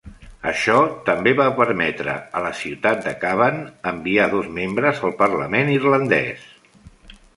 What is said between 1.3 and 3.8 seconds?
va permetre a la ciutat de Cavan